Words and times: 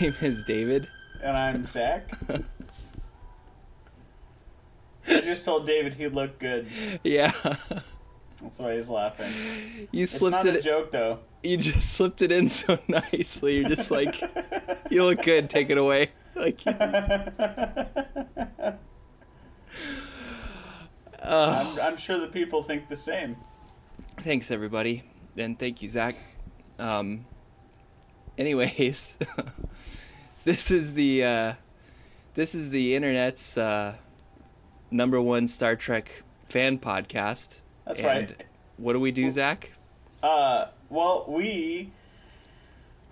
name 0.00 0.14
is 0.20 0.42
David. 0.44 0.88
And 1.22 1.36
I'm 1.36 1.64
Zach. 1.66 2.10
I 5.08 5.20
just 5.22 5.44
told 5.44 5.66
David 5.66 5.94
he 5.94 6.06
looked 6.08 6.38
good. 6.38 6.66
Yeah, 7.02 7.32
That's 8.42 8.58
why 8.58 8.74
he's 8.76 8.88
laughing. 8.90 9.32
you 9.90 10.02
It's 10.04 10.12
slipped 10.12 10.36
not 10.44 10.46
it. 10.46 10.56
a 10.56 10.60
joke, 10.62 10.90
though. 10.92 11.20
You 11.42 11.56
just 11.56 11.94
slipped 11.94 12.20
it 12.22 12.30
in 12.30 12.48
so 12.48 12.78
nicely. 12.88 13.56
You're 13.58 13.68
just 13.70 13.90
like, 13.90 14.20
you 14.90 15.04
look 15.04 15.22
good. 15.22 15.48
Take 15.50 15.70
it 15.70 15.78
away. 15.78 16.10
Like, 16.38 16.60
I'm, 21.22 21.80
I'm 21.80 21.96
sure 21.96 22.20
the 22.20 22.28
people 22.28 22.62
think 22.62 22.88
the 22.88 22.96
same. 22.96 23.36
thanks 24.18 24.52
everybody, 24.52 25.02
and 25.36 25.58
thank 25.58 25.82
you, 25.82 25.88
Zach. 25.88 26.14
Um, 26.78 27.26
anyways, 28.38 29.18
this 30.48 30.70
is 30.70 30.94
the 30.94 31.22
uh, 31.22 31.52
this 32.32 32.54
is 32.54 32.70
the 32.70 32.94
internet's 32.94 33.58
uh, 33.58 33.96
number 34.90 35.20
one 35.20 35.46
Star 35.46 35.76
Trek 35.76 36.22
fan 36.48 36.78
podcast. 36.78 37.60
That's 37.86 38.00
and 38.00 38.06
right. 38.06 38.44
What 38.78 38.94
do 38.94 39.00
we 39.00 39.12
do, 39.12 39.30
Zach? 39.30 39.72
Uh, 40.22 40.68
well, 40.88 41.26
we 41.28 41.92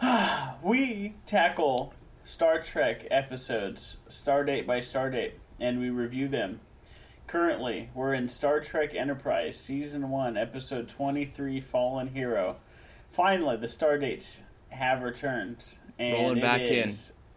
we 0.62 1.14
tackle 1.26 1.92
Star 2.24 2.62
Trek 2.62 3.06
episodes, 3.10 3.98
stardate 4.08 4.66
by 4.66 4.80
stardate, 4.80 5.32
and 5.60 5.78
we 5.78 5.90
review 5.90 6.28
them. 6.28 6.60
Currently, 7.26 7.90
we're 7.92 8.14
in 8.14 8.30
Star 8.30 8.60
Trek 8.60 8.94
Enterprise, 8.94 9.58
Season 9.58 10.08
1, 10.10 10.38
Episode 10.38 10.88
23, 10.88 11.60
Fallen 11.60 12.08
Hero. 12.14 12.56
Finally, 13.10 13.58
the 13.58 13.66
stardates 13.66 14.38
have 14.70 15.02
returned. 15.02 15.64
And 15.98 16.14
Rolling 16.14 16.40
back 16.40 16.60
in. 16.60 16.90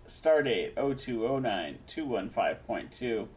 Stardate 0.09 0.75
0209 0.75 1.79
215.2. 1.87 3.27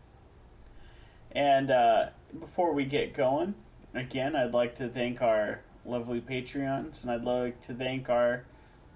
And 1.32 1.70
uh, 1.70 2.06
before 2.38 2.72
we 2.72 2.84
get 2.84 3.14
going, 3.14 3.54
again, 3.94 4.36
I'd 4.36 4.52
like 4.52 4.74
to 4.76 4.88
thank 4.88 5.22
our 5.22 5.60
lovely 5.84 6.20
Patreons, 6.20 7.02
and 7.02 7.10
I'd 7.10 7.24
like 7.24 7.60
to 7.66 7.74
thank 7.74 8.08
our 8.08 8.44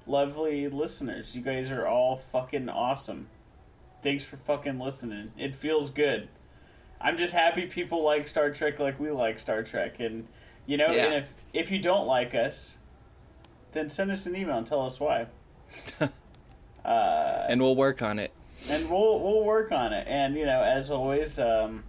lovely 0.07 0.69
listeners. 0.69 1.35
You 1.35 1.43
guys 1.43 1.71
are 1.71 1.87
all 1.87 2.17
fucking 2.33 2.69
awesome. 2.69 3.29
Thanks 4.03 4.25
for 4.25 4.37
fucking 4.37 4.79
listening. 4.79 5.33
It 5.39 5.55
feels 5.55 5.91
good. 5.91 6.29
I'm 7.01 7.17
just 7.19 7.33
happy 7.33 7.67
people 7.67 8.03
like 8.05 8.29
Star 8.29 8.51
Trek 8.51 8.79
like 8.79 8.99
we 9.01 9.11
like 9.11 9.39
Star 9.39 9.63
Trek, 9.63 10.01
and 10.01 10.27
you 10.67 10.77
know, 10.77 10.91
Yeah. 10.91 11.05
and 11.07 11.15
if 11.15 11.29
if 11.53 11.71
you 11.71 11.79
don't 11.79 12.07
like 12.07 12.35
us, 12.35 12.77
then 13.73 13.89
send 13.89 14.11
us 14.11 14.27
an 14.27 14.37
email 14.37 14.59
and 14.59 14.67
tell 14.67 14.85
us 14.85 15.01
why. 15.01 15.27
uh, 16.87 17.47
And 17.49 17.61
we'll 17.61 17.77
work 17.77 18.01
on 18.03 18.19
it. 18.19 18.33
and 18.71 18.89
we'll 18.91 19.21
we'll 19.21 19.45
work 19.45 19.73
on 19.73 19.93
it. 19.93 20.07
And 20.09 20.37
you 20.37 20.47
know, 20.47 20.61
as 20.63 20.91
always, 20.91 21.39
um, 21.39 21.85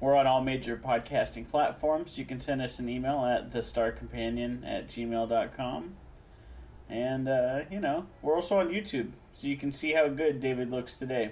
we're 0.00 0.16
on 0.16 0.26
all 0.26 0.42
major 0.42 0.76
podcasting 0.76 1.48
platforms. 1.50 2.18
You 2.18 2.24
can 2.24 2.38
send 2.38 2.60
us 2.62 2.78
an 2.78 2.88
email 2.88 3.24
at 3.24 3.50
thestarcompanion 3.52 4.66
at 4.66 4.88
gmail.com. 4.88 5.94
And 6.90 7.28
uh, 7.28 7.60
you 7.70 7.80
know, 7.80 8.06
we're 8.22 8.34
also 8.34 8.58
on 8.58 8.68
YouTube, 8.68 9.10
so 9.34 9.46
you 9.46 9.56
can 9.56 9.72
see 9.72 9.92
how 9.92 10.08
good 10.08 10.40
David 10.40 10.70
looks 10.70 10.98
today. 10.98 11.30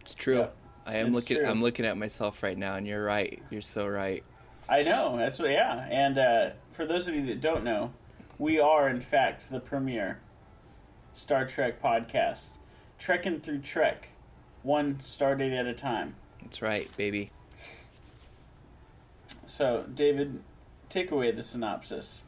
It's 0.00 0.14
true. 0.14 0.40
Yeah, 0.40 0.46
I 0.86 0.96
am 0.96 1.12
looking. 1.12 1.38
true. 1.38 1.46
I'm 1.46 1.62
looking 1.62 1.86
at 1.86 1.96
myself 1.96 2.42
right 2.42 2.58
now, 2.58 2.74
and 2.76 2.86
you're 2.86 3.04
right. 3.04 3.40
You're 3.50 3.62
so 3.62 3.86
right. 3.86 4.22
I 4.68 4.82
know. 4.82 5.16
That's 5.16 5.38
what, 5.38 5.50
yeah. 5.50 5.86
And 5.90 6.18
uh, 6.18 6.50
for 6.72 6.86
those 6.86 7.06
of 7.08 7.14
you 7.14 7.24
that 7.26 7.40
don't 7.40 7.64
know, 7.64 7.92
we 8.38 8.58
are 8.58 8.88
in 8.88 9.00
fact 9.00 9.50
the 9.50 9.60
premier 9.60 10.18
Star 11.14 11.46
Trek 11.46 11.80
podcast, 11.82 12.50
trekking 12.98 13.40
through 13.40 13.60
Trek, 13.60 14.08
one 14.62 15.00
stardate 15.06 15.58
at 15.58 15.66
a 15.66 15.74
time. 15.74 16.14
That's 16.42 16.60
right, 16.62 16.88
baby. 16.96 17.30
So, 19.46 19.84
David, 19.94 20.40
take 20.88 21.10
away 21.10 21.30
the 21.30 21.42
synopsis. 21.42 22.22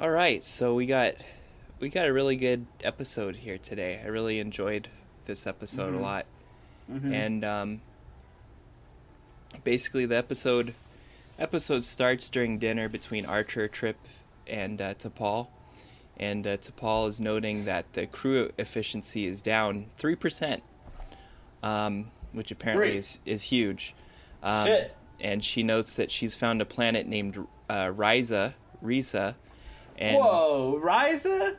All 0.00 0.10
right, 0.10 0.42
so 0.42 0.74
we 0.74 0.86
got 0.86 1.14
we 1.78 1.88
got 1.88 2.06
a 2.06 2.12
really 2.12 2.36
good 2.36 2.66
episode 2.84 3.36
here 3.36 3.58
today. 3.58 4.00
I 4.04 4.08
really 4.08 4.38
enjoyed 4.38 4.88
this 5.24 5.46
episode 5.46 5.92
Mhm. 5.94 5.98
a 5.98 6.00
lot, 6.00 6.26
Mhm. 6.90 7.12
and 7.12 7.44
um, 7.44 7.80
basically 9.64 10.06
the 10.06 10.16
episode 10.16 10.74
episode 11.38 11.82
starts 11.84 12.30
during 12.30 12.58
dinner 12.58 12.88
between 12.88 13.26
Archer, 13.26 13.66
Trip, 13.66 13.96
and 14.46 14.80
uh, 14.80 14.94
T'Pol, 14.94 15.48
and 16.18 16.46
uh, 16.46 16.56
T'Pol 16.56 17.08
is 17.08 17.20
noting 17.20 17.64
that 17.64 17.92
the 17.94 18.06
crew 18.06 18.50
efficiency 18.58 19.26
is 19.26 19.40
down 19.42 19.86
three 19.96 20.14
percent, 20.16 20.62
um, 21.62 22.10
which 22.32 22.50
apparently 22.50 22.88
Three. 22.90 22.98
is 22.98 23.20
is 23.26 23.42
huge. 23.44 23.94
Um, 24.42 24.66
Shit. 24.66 24.96
And 25.20 25.44
she 25.44 25.62
notes 25.62 25.94
that 25.96 26.10
she's 26.10 26.34
found 26.34 26.60
a 26.60 26.64
planet 26.64 27.06
named 27.06 27.36
uh, 27.70 27.84
Risa, 27.84 28.54
Risa, 28.84 29.36
and 29.96 30.16
Whoa, 30.16 30.76
Riza? 30.82 31.54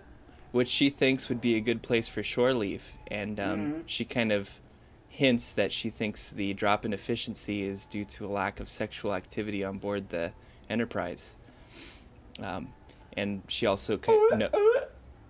which 0.51 0.67
she 0.67 0.89
thinks 0.89 1.29
would 1.29 1.39
be 1.39 1.55
a 1.55 1.61
good 1.61 1.81
place 1.81 2.09
for 2.09 2.21
shore 2.21 2.53
leave. 2.53 2.91
And 3.07 3.39
um, 3.39 3.59
Mm-hmm. 3.59 3.79
she 3.85 4.03
kind 4.03 4.31
of 4.33 4.59
hints 5.07 5.53
that 5.53 5.71
she 5.71 5.89
thinks 5.89 6.31
the 6.31 6.53
drop 6.53 6.83
in 6.83 6.91
efficiency 6.91 7.63
is 7.63 7.85
due 7.85 8.03
to 8.03 8.25
a 8.25 8.27
lack 8.27 8.59
of 8.59 8.67
sexual 8.67 9.13
activity 9.13 9.63
on 9.63 9.77
board 9.77 10.09
the 10.09 10.33
Enterprise. 10.69 11.37
Um, 12.41 12.73
and 13.17 13.41
she 13.47 13.65
also 13.65 13.99
no- 14.35 14.49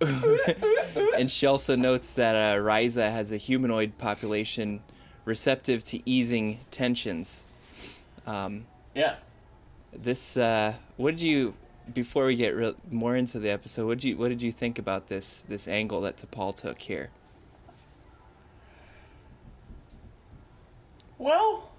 and 1.16 1.30
she 1.30 1.46
also 1.46 1.76
notes 1.76 2.14
that 2.14 2.34
uh, 2.34 2.60
Risa 2.60 3.10
has 3.10 3.32
a 3.32 3.36
humanoid 3.36 3.96
population 3.98 4.82
receptive 5.24 5.82
to 5.84 6.00
easing 6.08 6.60
tensions. 6.70 7.44
Um, 8.26 8.66
Yeah. 8.94 9.16
this 9.92 10.36
uh, 10.36 10.74
what 10.96 11.12
did 11.16 11.20
you 11.22 11.54
before 11.92 12.26
we 12.26 12.36
get 12.36 12.54
re- 12.56 12.74
more 12.90 13.14
into 13.16 13.38
the 13.38 13.50
episode 13.50 13.86
what 13.86 13.98
did 14.00 14.08
you 14.08 14.16
what 14.16 14.28
did 14.28 14.40
you 14.42 14.50
think 14.50 14.78
about 14.78 15.08
this 15.08 15.42
this 15.42 15.68
angle 15.68 16.00
that 16.00 16.16
T'Pol 16.16 16.54
took 16.56 16.80
here 16.80 17.10
Well, 21.18 21.70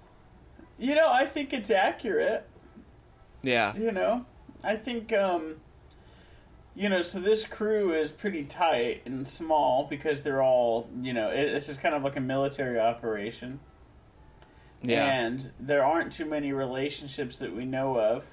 you 0.78 0.94
know, 0.94 1.08
I 1.10 1.26
think 1.26 1.52
it's 1.52 1.70
accurate. 1.70 2.46
yeah 3.42 3.74
You 3.76 3.92
know, 3.92 4.24
I 4.64 4.76
think, 4.76 5.12
um, 5.12 5.56
you 6.76 6.90
know, 6.90 7.00
so 7.00 7.18
this 7.18 7.46
crew 7.46 7.94
is 7.98 8.12
pretty 8.12 8.44
tight 8.44 9.00
and 9.06 9.26
small 9.26 9.86
because 9.88 10.20
they're 10.20 10.42
all, 10.42 10.90
you 11.00 11.14
know, 11.14 11.30
it, 11.30 11.52
this 11.52 11.70
is 11.70 11.78
kind 11.78 11.94
of 11.94 12.04
like 12.04 12.16
a 12.16 12.20
military 12.20 12.78
operation. 12.78 13.58
yeah 14.82 15.06
And 15.06 15.50
there 15.58 15.82
aren't 15.82 16.12
too 16.12 16.26
many 16.26 16.52
relationships 16.52 17.38
that 17.38 17.56
we 17.56 17.64
know 17.64 17.98
of 17.98 18.24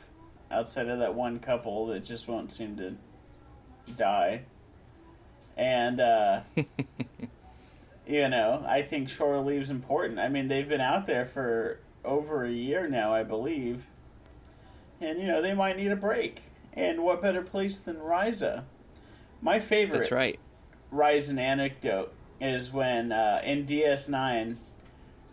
outside 0.52 0.90
of 0.90 1.00
that 1.00 1.16
one 1.16 1.40
couple 1.40 1.88
that 1.88 2.04
just 2.04 2.28
won't 2.28 2.52
seem 2.52 2.76
to 2.78 2.96
die. 3.96 4.42
And, 5.56 6.02
uh, 6.02 6.42
you 8.06 8.28
know, 8.28 8.66
I 8.68 8.82
think 8.82 9.08
shore 9.08 9.40
leave's 9.40 9.70
important. 9.70 10.20
I 10.20 10.28
mean, 10.28 10.50
they've 10.50 10.68
been 10.68 10.82
out 10.82 11.08
there 11.08 11.26
for 11.26 11.80
over 12.04 12.44
a 12.44 12.52
year 12.52 12.90
now, 12.90 13.14
I 13.14 13.24
believe. 13.24 13.86
And, 15.00 15.18
you 15.22 15.28
know, 15.28 15.42
they 15.42 15.54
might 15.54 15.78
need 15.78 15.92
a 15.92 15.96
break. 15.96 16.42
And 16.76 17.04
what 17.04 17.22
better 17.22 17.42
place 17.42 17.80
than 17.80 17.98
Risa? 17.98 18.64
My 19.42 19.60
favorite 19.60 20.00
That's 20.00 20.12
right. 20.12 20.40
Risian 20.92 21.40
anecdote 21.40 22.14
is 22.40 22.72
when 22.72 23.12
uh, 23.12 23.42
in 23.44 23.66
DS9, 23.66 24.58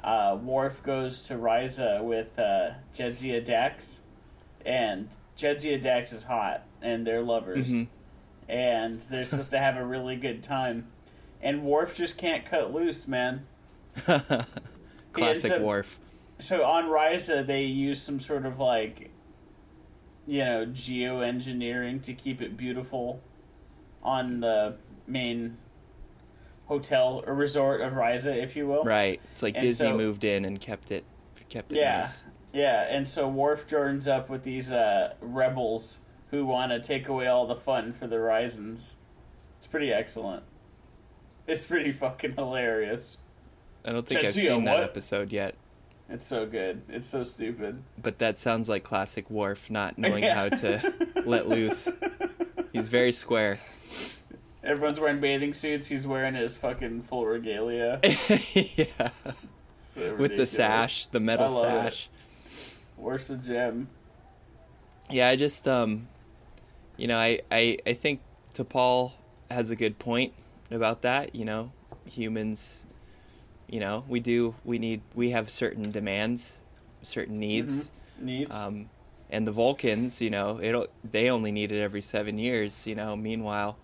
uh, 0.02 0.38
Worf 0.42 0.82
goes 0.82 1.22
to 1.22 1.34
Risa 1.34 2.02
with 2.02 2.38
uh, 2.38 2.70
Jadzia 2.96 3.44
Dax, 3.44 4.00
and 4.64 5.08
Jadzia 5.38 5.82
Dax 5.82 6.12
is 6.12 6.25
hot, 6.25 6.64
and 6.82 7.06
they're 7.06 7.22
lovers, 7.22 7.70
and 8.48 9.00
they're 9.10 9.26
supposed 9.26 9.50
to 9.50 9.58
have 9.58 9.76
a 9.76 9.84
really 9.84 10.16
good 10.16 10.43
time, 10.43 10.86
and 11.43 11.62
Worf 11.64 11.94
just 11.94 12.16
can't 12.16 12.44
cut 12.44 12.72
loose, 12.72 13.06
man. 13.06 13.46
Classic 15.12 15.60
Worf. 15.60 15.98
So 16.38 16.64
on 16.64 16.84
Risa, 16.86 17.46
they 17.46 17.64
use 17.64 18.00
some 18.00 18.20
sort 18.20 18.46
of 18.46 18.58
like, 18.58 19.10
you 20.31 20.44
know, 20.44 20.65
geoengineering 20.67 22.00
to 22.05 22.15
keep 22.15 22.41
it 22.41 22.56
beautiful 22.56 23.21
on 24.03 24.38
the 24.38 24.77
main 25.09 25.56
hotel 26.67 27.25
or 27.27 27.35
resort 27.35 27.81
of 27.81 27.94
Risa, 27.94 28.41
if 28.41 28.55
you 28.55 28.69
will. 28.69 28.85
Right. 28.85 29.21
It's 29.32 29.43
like 29.43 29.55
And 29.56 29.62
Disney 29.62 29.88
so- 29.88 29.97
moved 29.97 30.23
in 30.25 30.44
and 30.44 30.61
kept 30.61 30.93
it 30.93 31.05
kept 31.49 31.73
it 31.73 31.79
Yeah, 31.79 31.97
nice. 31.97 32.23
yeah. 32.53 32.82
And 32.94 33.09
so 33.09 33.29
Worf 33.29 33.67
joins 33.67 34.06
up 34.06 34.29
with 34.31 34.44
these 34.44 34.71
uh, 34.71 35.15
rebels 35.21 35.99
who 36.31 36.47
want 36.47 36.71
to 36.71 36.79
take 36.79 37.09
away 37.09 37.27
all 37.27 37.44
the 37.49 37.56
fun 37.56 37.93
for 37.93 38.06
the 38.06 38.15
Risians. 38.17 38.94
It's 39.59 39.67
pretty 39.67 39.93
excellent. 39.93 40.44
It's 41.49 41.65
pretty 41.65 41.91
fucking 41.91 42.37
hilarious. 42.37 43.17
I 43.85 43.91
don't 43.91 44.06
think 44.06 44.25
I've 44.25 44.32
seen 44.32 44.62
that 44.62 44.79
episode 44.81 45.32
yet. 45.32 45.56
It's 46.10 46.26
so 46.26 46.44
good. 46.44 46.82
It's 46.88 47.08
so 47.08 47.22
stupid. 47.22 47.82
But 48.02 48.18
that 48.18 48.38
sounds 48.38 48.68
like 48.68 48.82
classic 48.82 49.30
Worf 49.30 49.70
not 49.70 49.96
knowing 49.98 50.24
Yeah. 50.24 50.34
how 50.34 50.48
to 50.48 50.92
let 51.24 51.48
loose. 51.48 51.88
He's 52.72 52.88
very 52.88 53.12
square. 53.12 53.58
Everyone's 54.62 55.00
wearing 55.00 55.20
bathing 55.20 55.54
suits. 55.54 55.86
He's 55.86 56.06
wearing 56.06 56.34
his 56.34 56.56
fucking 56.56 57.02
full 57.04 57.24
regalia. 57.26 58.00
yeah. 58.54 59.10
So 59.78 60.14
With 60.16 60.36
the 60.36 60.46
sash, 60.46 61.06
the 61.06 61.20
metal 61.20 61.50
love 61.50 61.64
it. 61.86 61.92
sash. 61.94 62.08
Where's 62.96 63.28
the 63.28 63.36
gem? 63.36 63.88
Yeah, 65.10 65.28
I 65.28 65.36
just 65.36 65.66
um 65.66 66.08
you 66.96 67.06
know, 67.06 67.16
I, 67.18 67.40
I 67.50 67.78
I 67.86 67.94
think 67.94 68.20
T'Pol 68.52 69.12
has 69.50 69.70
a 69.70 69.76
good 69.76 69.98
point 69.98 70.32
about 70.70 71.02
that, 71.02 71.34
you 71.34 71.44
know. 71.44 71.72
Humans 72.06 72.84
you 73.70 73.78
know, 73.81 74.05
we 74.08 74.20
do 74.20 74.55
we 74.64 74.78
need 74.78 75.00
we 75.14 75.31
have 75.31 75.49
certain 75.49 75.90
demands, 75.93 76.61
certain 77.02 77.38
needs. 77.38 77.90
Neat. 78.19 78.50
Um 78.52 78.90
and 79.31 79.46
the 79.46 79.52
Vulcans, 79.52 80.20
you 80.20 80.28
know, 80.28 80.61
it'll 80.61 80.88
they 81.08 81.31
only 81.31 81.52
need 81.52 81.70
it 81.70 81.81
every 81.81 82.02
7 82.02 82.37
years, 82.37 82.87
you 82.87 82.96
know. 82.96 83.14
Meanwhile, 83.17 83.78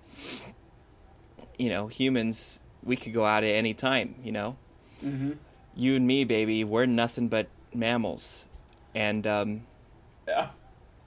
you 1.59 1.71
know, 1.71 1.87
humans 1.87 2.61
we 2.83 2.97
could 2.97 3.13
go 3.13 3.25
out 3.25 3.45
at 3.45 3.51
any 3.55 3.75
time, 3.75 4.17
you 4.23 4.33
know. 4.33 4.57
hmm 5.01 5.33
You 5.77 5.97
and 5.97 6.07
me, 6.07 6.25
baby, 6.25 6.65
we're 6.65 6.87
nothing 6.87 7.29
but 7.29 7.47
mammals. 7.73 8.47
And 8.95 9.27
um 9.27 9.63
Yeah. 10.27 10.49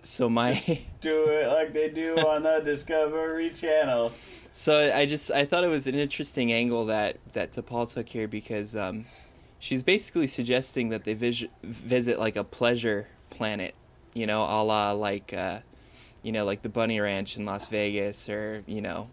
So 0.02 0.30
my 0.30 0.82
Do 1.02 1.26
it 1.28 1.48
like 1.48 1.74
they 1.74 1.90
do 1.90 2.16
on 2.28 2.44
the 2.44 2.60
Discovery 2.64 3.50
Channel. 3.52 4.12
So 4.52 4.92
I 4.94 5.06
just 5.06 5.32
I 5.32 5.46
thought 5.46 5.64
it 5.64 5.68
was 5.70 5.88
an 5.88 5.96
interesting 5.96 6.52
angle 6.52 6.86
that 6.88 7.18
that 7.34 7.52
T'Pol 7.52 7.92
took 7.92 8.10
here 8.10 8.28
because 8.28 8.76
um, 8.76 9.06
she's 9.60 9.84
basically 9.84 10.28
suggesting 10.28 10.90
that 10.90 11.04
they 11.04 11.14
vis- 11.14 11.46
visit 11.64 12.20
like 12.20 12.36
a 12.36 12.44
pleasure 12.44 13.08
planet, 13.30 13.76
you 14.14 14.26
know, 14.26 14.42
a 14.44 14.64
la 14.64 14.92
like 14.94 15.34
uh, 15.34 15.60
you 16.24 16.32
know 16.32 16.46
like 16.46 16.62
the 16.64 16.70
Bunny 16.70 17.00
Ranch 17.00 17.38
in 17.38 17.46
Las 17.46 17.68
Vegas 17.68 18.28
or 18.30 18.64
you 18.66 18.82
know 18.82 19.10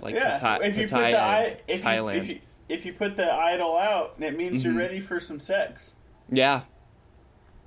like 0.00 0.14
yeah. 0.14 0.38
Pata- 0.38 0.64
if 0.66 0.76
you 0.76 0.88
put 0.88 1.10
the 1.10 1.56
if 1.68 1.80
you, 1.80 1.84
Thailand. 1.86 2.16
if 2.16 2.28
you 2.28 2.40
if 2.68 2.84
you 2.86 2.92
put 2.92 3.16
the 3.16 3.32
idol 3.32 3.76
out, 3.76 4.14
it 4.18 4.36
means 4.36 4.62
Mhm. 4.62 4.64
you're 4.66 4.74
ready 4.74 5.00
for 5.00 5.20
some 5.20 5.40
sex. 5.40 5.94
Yeah, 6.30 6.62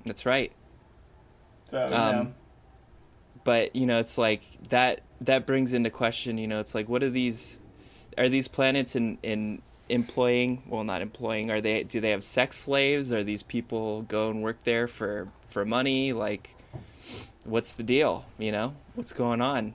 that's 0.04 0.24
right. 0.26 0.52
So 1.66 1.86
you 1.88 1.94
Um, 1.94 2.16
know. 2.16 2.32
But 3.44 3.74
you 3.74 3.86
know 3.86 3.98
it's 3.98 4.18
like 4.18 4.42
that 4.68 5.00
that 5.20 5.46
brings 5.46 5.72
into 5.72 5.90
question 5.90 6.38
you 6.38 6.46
know 6.46 6.60
it's 6.60 6.74
like 6.74 6.88
what 6.88 7.02
are 7.02 7.10
these 7.10 7.60
are 8.18 8.28
these 8.28 8.48
planets 8.48 8.94
in 8.96 9.18
in 9.22 9.62
employing 9.88 10.62
well 10.66 10.84
not 10.84 11.02
employing 11.02 11.50
are 11.50 11.60
they 11.60 11.82
do 11.82 12.00
they 12.00 12.10
have 12.10 12.24
sex 12.24 12.56
slaves 12.58 13.12
are 13.12 13.22
these 13.24 13.42
people 13.42 14.02
go 14.02 14.30
and 14.30 14.42
work 14.42 14.56
there 14.64 14.86
for 14.88 15.28
for 15.50 15.64
money 15.64 16.12
like 16.12 16.54
what's 17.44 17.74
the 17.74 17.82
deal 17.82 18.24
you 18.38 18.52
know 18.52 18.74
what's 18.94 19.12
going 19.12 19.40
on 19.40 19.74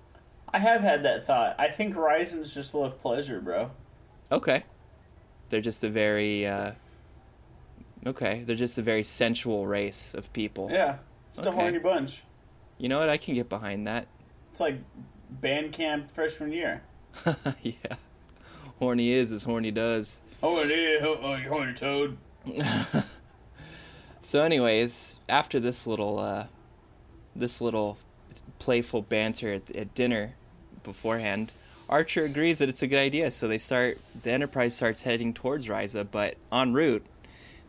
I 0.54 0.60
have 0.60 0.80
had 0.80 1.04
that 1.04 1.28
thought. 1.28 1.56
I 1.60 1.68
think 1.68 1.94
horizons 1.94 2.54
just 2.54 2.74
love 2.74 3.02
pleasure, 3.02 3.42
bro. 3.42 3.70
okay 4.32 4.64
they're 5.50 5.62
just 5.62 5.84
a 5.84 5.90
very 5.90 6.48
uh 6.48 6.72
okay 8.06 8.44
they're 8.46 8.56
just 8.56 8.78
a 8.78 8.82
very 8.82 9.04
sensual 9.04 9.68
race 9.68 10.14
of 10.14 10.32
people 10.34 10.70
Yeah. 10.72 10.98
Just 11.36 11.48
a 11.48 11.52
horny 11.52 11.78
bunch. 11.80 12.24
You 12.78 12.90
know 12.90 13.00
what 13.00 13.10
i 13.10 13.18
can 13.18 13.34
get 13.36 13.50
behind 13.50 13.88
that 13.88 14.08
It's 14.52 14.60
like 14.60 14.80
band 15.30 15.74
camp 15.74 16.12
freshman 16.14 16.52
year. 16.52 16.84
yeah 17.62 17.96
horny 18.80 19.12
is 19.12 19.32
as 19.32 19.44
horny 19.44 19.72
does 19.72 20.22
Oh, 20.44 20.62
it 20.62 20.70
is. 20.70 21.02
Oh, 21.04 21.34
you 21.36 21.50
horny 21.50 21.74
toad. 21.74 22.18
So, 24.22 24.42
anyways, 24.44 25.20
after 25.30 25.58
this 25.60 25.88
little, 25.88 26.20
uh, 26.20 26.48
this 27.36 27.62
little 27.62 27.98
playful 28.60 29.02
banter 29.02 29.54
at, 29.54 29.74
at 29.74 29.96
dinner 29.96 30.34
beforehand, 30.84 31.54
Archer 31.88 32.26
agrees 32.26 32.60
that 32.60 32.68
it's 32.68 32.82
a 32.82 32.88
good 32.88 33.00
idea. 33.00 33.32
So 33.32 33.48
they 33.48 33.58
start. 33.58 34.00
The 34.24 34.32
Enterprise 34.32 34.76
starts 34.76 35.04
heading 35.04 35.34
towards 35.34 35.68
Risa, 35.68 36.06
but 36.10 36.36
en 36.52 36.74
route, 36.74 37.06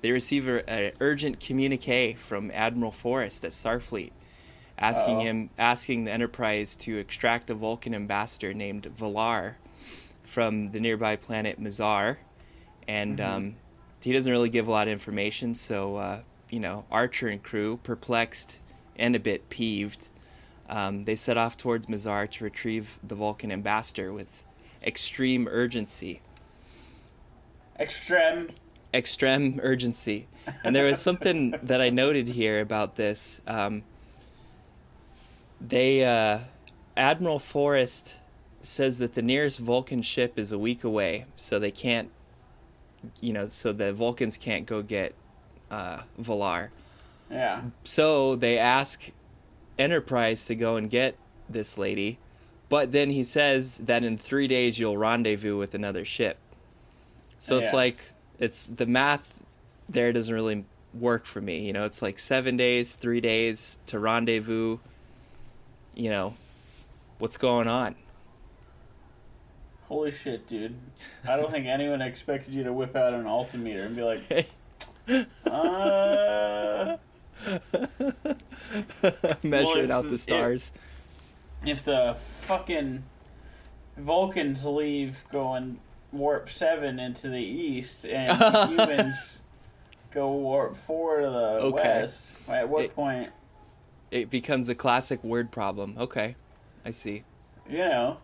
they 0.00 0.10
receive 0.10 0.48
an 0.48 0.92
urgent 1.00 1.38
communique 1.38 2.14
from 2.14 2.50
Admiral 2.52 2.90
Forrest 2.90 3.44
at 3.44 3.52
Starfleet, 3.52 4.10
asking 4.78 5.16
Uh-oh. 5.16 5.24
him, 5.24 5.50
asking 5.58 6.04
the 6.04 6.12
Enterprise 6.12 6.76
to 6.76 6.98
extract 6.98 7.50
a 7.50 7.54
Vulcan 7.54 7.94
ambassador 7.94 8.54
named 8.54 8.90
V'Lar 8.96 9.54
from 10.22 10.68
the 10.68 10.80
nearby 10.80 11.16
planet 11.16 11.60
Mazar, 11.60 12.18
and 12.86 13.20
um, 13.20 13.56
he 14.02 14.12
doesn't 14.12 14.30
really 14.30 14.50
give 14.50 14.68
a 14.68 14.70
lot 14.70 14.86
of 14.86 14.92
information. 14.92 15.54
So 15.54 15.96
uh, 15.96 16.20
you 16.50 16.60
know, 16.60 16.84
Archer 16.90 17.28
and 17.28 17.42
crew, 17.42 17.78
perplexed 17.82 18.60
and 18.96 19.14
a 19.16 19.20
bit 19.20 19.48
peeved, 19.48 20.08
um, 20.68 21.04
they 21.04 21.16
set 21.16 21.36
off 21.36 21.56
towards 21.56 21.86
Mazar 21.86 22.30
to 22.30 22.44
retrieve 22.44 22.98
the 23.02 23.14
Vulcan 23.14 23.50
ambassador 23.50 24.12
with 24.12 24.44
extreme 24.82 25.48
urgency. 25.50 26.20
Extreme. 27.78 28.50
Extreme 28.92 29.60
urgency. 29.62 30.26
And 30.64 30.74
there 30.74 30.84
was 30.84 31.00
something 31.00 31.54
that 31.62 31.80
I 31.80 31.90
noted 31.90 32.28
here 32.28 32.60
about 32.60 32.96
this. 32.96 33.42
Um, 33.46 33.82
they, 35.60 36.04
uh, 36.04 36.40
Admiral 36.96 37.38
Forrest 37.38 38.18
says 38.60 38.98
that 38.98 39.14
the 39.14 39.22
nearest 39.22 39.60
Vulcan 39.60 40.02
ship 40.02 40.38
is 40.38 40.52
a 40.52 40.58
week 40.58 40.84
away, 40.84 41.26
so 41.36 41.58
they 41.58 41.70
can't, 41.70 42.10
you 43.20 43.32
know, 43.32 43.46
so 43.46 43.72
the 43.72 43.92
Vulcans 43.92 44.36
can't 44.36 44.66
go 44.66 44.82
get 44.82 45.14
uh, 45.70 46.02
V'Lar. 46.20 46.68
Yeah. 47.30 47.62
So 47.84 48.36
they 48.36 48.58
ask 48.58 49.10
Enterprise 49.78 50.44
to 50.46 50.54
go 50.54 50.76
and 50.76 50.90
get 50.90 51.16
this 51.48 51.78
lady, 51.78 52.18
but 52.68 52.92
then 52.92 53.10
he 53.10 53.22
says 53.22 53.78
that 53.78 54.02
in 54.02 54.18
three 54.18 54.48
days 54.48 54.78
you'll 54.78 54.98
rendezvous 54.98 55.56
with 55.56 55.74
another 55.74 56.04
ship. 56.04 56.38
So 57.38 57.58
it's 57.58 57.66
Yes. 57.66 57.74
like 57.74 58.12
it's 58.38 58.66
the 58.66 58.86
math 58.86 59.34
there 59.88 60.12
doesn't 60.12 60.34
really 60.34 60.64
work 60.92 61.24
for 61.24 61.40
me. 61.40 61.60
You 61.60 61.72
know, 61.72 61.84
it's 61.84 62.02
like 62.02 62.18
seven 62.18 62.56
days, 62.56 62.96
three 62.96 63.20
days 63.20 63.78
to 63.86 63.98
rendezvous. 63.98 64.78
You 65.98 66.10
know, 66.10 66.34
what's 67.18 67.36
going 67.36 67.66
on? 67.66 67.96
Holy 69.88 70.12
shit, 70.12 70.46
dude. 70.46 70.76
I 71.28 71.34
don't 71.36 71.50
think 71.50 71.66
anyone 71.66 72.00
expected 72.02 72.54
you 72.54 72.62
to 72.62 72.72
whip 72.72 72.94
out 72.94 73.14
an 73.14 73.26
altimeter 73.26 73.82
and 73.82 73.96
be 73.96 74.02
like, 74.02 74.48
uh, 75.50 76.96
Measuring 79.42 79.84
if 79.86 79.90
out 79.90 80.04
the- 80.04 80.10
the 80.10 80.18
stars. 80.18 80.72
if 81.66 81.82
the 81.84 82.16
fucking 82.42 83.02
Vulcans 83.96 84.64
leave 84.64 85.16
going 85.32 85.80
warp 86.12 86.48
7 86.48 87.00
into 87.00 87.28
the 87.28 87.42
east 87.42 88.06
and 88.06 88.36
humans 88.70 89.38
go 90.12 90.30
warp 90.30 90.76
4 90.86 91.16
to 91.22 91.26
the 91.26 91.28
Okay. 91.64 91.74
west, 92.02 92.30
at 92.48 92.68
what 92.68 92.84
It- 92.84 92.94
point, 92.94 93.30
It 94.10 94.30
becomes 94.30 94.68
a 94.68 94.74
classic 94.74 95.22
word 95.22 95.50
problem. 95.50 95.96
Okay, 95.98 96.36
I 96.84 96.90
see. 96.92 97.24
you 97.68 97.78
know, 97.78 98.18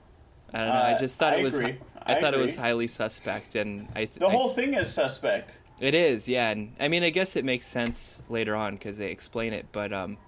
I 0.53 0.59
don't 0.59 0.69
know. 0.69 0.75
I 0.75 0.93
Uh, 0.93 0.99
just 0.99 1.19
thought 1.19 1.35
I 1.35 1.37
it 1.37 1.43
was. 1.43 1.57
agree. 1.59 1.79
I, 2.07 2.15
I 2.15 2.21
thought 2.21 2.35
it 2.35 2.41
was 2.41 2.57
highly 2.57 2.87
suspect, 2.87 3.55
and 3.55 3.89
I. 3.95 4.07
the 4.07 4.29
whole 4.31 4.51
s- 4.51 4.57
thing 4.57 4.75
is 4.75 4.93
suspect. 4.93 5.61
It 5.81 5.95
is, 5.95 6.29
yeah, 6.29 6.51
and 6.51 6.75
I 6.79 6.89
mean, 6.89 7.03
I 7.03 7.11
guess 7.11 7.35
it 7.37 7.45
makes 7.45 7.67
sense 7.67 8.23
later 8.29 8.55
on 8.55 8.75
because 8.75 8.99
they 8.99 9.11
explain 9.11 9.53
it, 9.53 9.67
but 9.73 9.93
um, 9.93 10.19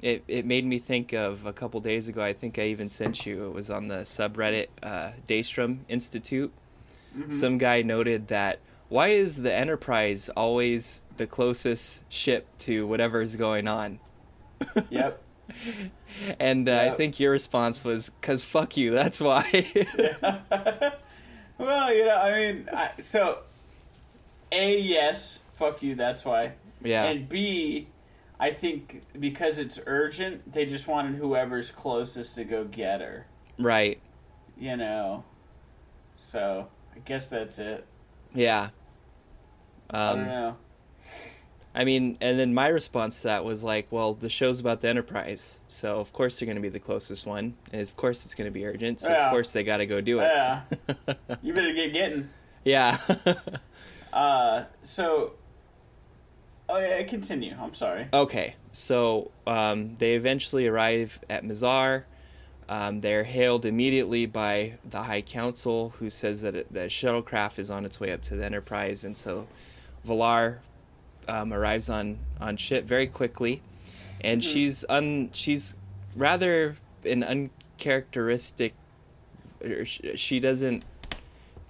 it 0.00 0.24
it 0.26 0.46
made 0.46 0.64
me 0.64 0.78
think 0.78 1.12
of 1.12 1.44
a 1.46 1.52
couple 1.52 1.78
days 1.80 2.08
ago. 2.08 2.22
I 2.22 2.32
think 2.32 2.58
I 2.58 2.62
even 2.68 2.88
sent 2.88 3.26
you. 3.26 3.46
It 3.46 3.52
was 3.52 3.70
on 3.70 3.88
the 3.88 3.96
subreddit 4.04 4.68
uh, 4.82 5.10
Daystrom 5.28 5.80
Institute. 5.88 6.52
Some 7.28 7.58
guy 7.58 7.82
noted 7.82 8.28
that 8.28 8.60
why 8.88 9.08
is 9.08 9.42
the 9.42 9.52
Enterprise 9.52 10.28
always 10.36 11.02
the 11.16 11.26
closest 11.26 12.04
ship 12.08 12.46
to 12.60 12.86
whatever 12.86 13.20
is 13.20 13.34
going 13.36 13.66
on? 13.68 13.98
Yep. 14.90 15.22
And 16.38 16.68
uh, 16.68 16.78
I 16.78 16.90
think 16.90 17.18
your 17.18 17.32
response 17.32 17.82
was, 17.82 18.10
"Cause 18.20 18.44
fuck 18.44 18.76
you." 18.76 18.90
That's 18.90 19.20
why. 19.20 19.42
well, 21.58 21.94
you 21.94 22.04
know, 22.06 22.14
I 22.16 22.32
mean, 22.38 22.68
I, 22.72 22.90
so 23.00 23.38
a 24.52 24.78
yes, 24.78 25.40
fuck 25.58 25.82
you. 25.82 25.94
That's 25.94 26.24
why. 26.24 26.52
yeah. 26.82 27.04
And 27.04 27.28
B, 27.28 27.88
I 28.38 28.52
think 28.52 29.02
because 29.18 29.58
it's 29.58 29.80
urgent, 29.86 30.52
they 30.52 30.66
just 30.66 30.86
wanted 30.86 31.16
whoever's 31.16 31.70
closest 31.70 32.34
to 32.36 32.44
go 32.44 32.64
get 32.64 33.00
her. 33.00 33.26
right. 33.58 34.00
You 34.58 34.76
know. 34.76 35.24
So 36.30 36.68
I 36.94 36.98
guess 37.00 37.28
that's 37.28 37.58
it. 37.58 37.86
Yeah. 38.34 38.70
I 39.90 40.10
don't 40.10 40.20
Um, 40.20 40.26
know. 40.26 40.56
I 41.74 41.84
mean, 41.84 42.18
and 42.20 42.38
then 42.38 42.52
my 42.52 42.66
response 42.68 43.18
to 43.18 43.28
that 43.28 43.44
was 43.44 43.62
like, 43.62 43.86
well, 43.90 44.14
the 44.14 44.28
show's 44.28 44.58
about 44.58 44.80
the 44.80 44.88
Enterprise, 44.88 45.60
so 45.68 46.00
of 46.00 46.12
course 46.12 46.38
they're 46.38 46.46
going 46.46 46.56
to 46.56 46.62
be 46.62 46.68
the 46.68 46.80
closest 46.80 47.26
one, 47.26 47.54
and 47.72 47.80
of 47.80 47.96
course 47.96 48.24
it's 48.24 48.34
going 48.34 48.48
to 48.48 48.52
be 48.52 48.66
urgent, 48.66 49.00
so 49.00 49.08
Yeah. 49.10 49.26
of 49.26 49.30
course 49.30 49.52
they 49.52 49.62
got 49.62 49.76
to 49.76 49.86
go 49.86 50.00
do 50.00 50.18
it. 50.20 50.24
Yeah. 50.24 50.62
you 51.42 51.52
better 51.54 51.72
get 51.72 51.92
getting. 51.92 52.28
Yeah. 52.64 52.98
Uh, 54.12 54.64
so. 54.82 55.34
Oh 56.68 56.78
yeah, 56.80 57.00
continue. 57.04 57.54
I'm 57.60 57.74
sorry. 57.74 58.08
okay, 58.12 58.56
so 58.72 59.30
um, 59.46 59.94
they 59.96 60.14
eventually 60.14 60.66
arrive 60.66 61.20
at 61.30 61.44
Mazar. 61.44 62.04
Um, 62.68 63.00
they're 63.02 63.22
hailed 63.24 63.64
immediately 63.66 64.26
by 64.26 64.78
the 64.88 65.04
High 65.04 65.22
Council, 65.22 65.94
who 66.00 66.10
says 66.10 66.40
that 66.42 66.56
it, 66.56 66.72
the 66.72 66.80
shuttlecraft 66.88 67.60
is 67.60 67.70
on 67.70 67.84
its 67.84 68.00
way 68.00 68.10
up 68.12 68.22
to 68.22 68.34
the 68.34 68.44
Enterprise, 68.44 69.04
and 69.04 69.16
so 69.16 69.46
V'Lar 70.04 70.58
um, 71.30 71.52
arrives 71.52 71.88
on 71.88 72.18
on 72.40 72.56
ship 72.56 72.84
very 72.84 73.06
quickly, 73.06 73.62
and 74.20 74.42
she's 74.42 74.84
un 74.88 75.30
she's 75.32 75.76
rather 76.16 76.76
an 77.04 77.22
uncharacteristic. 77.22 78.74
She 80.16 80.40
doesn't 80.40 80.82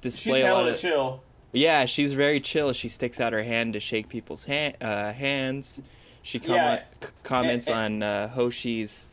She's 0.03 0.15
display 0.17 0.43
a 0.43 0.55
lot 0.55 0.69
of 0.69 0.79
chill. 0.79 1.23
yeah, 1.53 1.85
she's 1.87 2.13
very 2.13 2.41
chill. 2.41 2.73
She 2.73 2.89
sticks 2.89 3.21
out 3.21 3.33
her 3.33 3.43
hand 3.43 3.73
to 3.75 3.81
shake 3.81 4.09
people's 4.09 4.47
ha- 4.47 4.73
uh, 4.81 5.13
hands. 5.13 5.83
She 6.23 6.39
com- 6.39 6.55
Yeah. 6.55 6.83
c- 7.03 7.09
comments 7.25 7.69
on 7.69 8.03
uh, 8.03 8.29
Hoshi's 8.29 9.09